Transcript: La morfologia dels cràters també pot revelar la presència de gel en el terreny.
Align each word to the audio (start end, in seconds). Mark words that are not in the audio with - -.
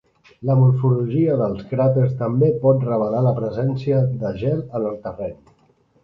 La 0.49 0.53
morfologia 0.59 1.33
dels 1.41 1.59
cràters 1.73 2.15
també 2.21 2.49
pot 2.63 2.87
revelar 2.87 3.19
la 3.27 3.33
presència 3.41 3.99
de 4.23 4.31
gel 4.45 4.65
en 4.79 4.89
el 4.93 4.97
terreny. 5.05 5.37